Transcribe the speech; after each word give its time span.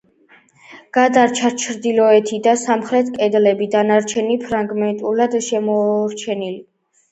გადარჩა 0.97 1.51
ჩრდილოეთი 1.63 2.39
და 2.47 2.55
სამხრეთი 2.63 3.15
კედლები, 3.19 3.69
დანარჩენი 3.77 4.41
ფრაგმენტულადაა 4.49 5.45
შემორჩენილი. 5.53 6.61